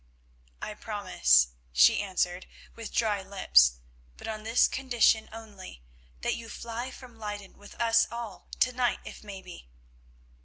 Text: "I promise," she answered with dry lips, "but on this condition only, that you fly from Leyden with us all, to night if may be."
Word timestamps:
"I 0.63 0.73
promise," 0.73 1.49
she 1.71 2.01
answered 2.01 2.47
with 2.75 2.91
dry 2.91 3.21
lips, 3.21 3.73
"but 4.17 4.27
on 4.27 4.41
this 4.41 4.67
condition 4.67 5.29
only, 5.31 5.83
that 6.21 6.33
you 6.35 6.49
fly 6.49 6.89
from 6.89 7.19
Leyden 7.19 7.55
with 7.55 7.79
us 7.79 8.07
all, 8.09 8.47
to 8.61 8.71
night 8.71 9.01
if 9.05 9.23
may 9.23 9.43
be." 9.43 9.69